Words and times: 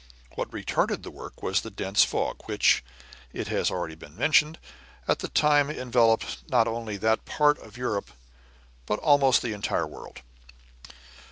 What 0.33 0.49
retarded 0.49 1.03
the 1.03 1.11
work 1.11 1.43
was 1.43 1.61
the 1.61 1.69
dense 1.69 2.03
fog 2.03 2.37
which, 2.45 2.83
it 3.33 3.49
has 3.49 3.67
been 3.67 3.77
already 3.77 4.07
mentioned, 4.09 4.57
at 5.07 5.19
that 5.19 5.35
time 5.35 5.69
enveloped 5.69 6.49
not 6.49 6.67
only 6.67 6.97
that 6.97 7.23
part 7.25 7.59
of 7.59 7.77
Europe, 7.77 8.09
but 8.87 8.97
almost 8.97 9.43
the 9.43 9.53
entire 9.53 9.85
world. 9.85 10.23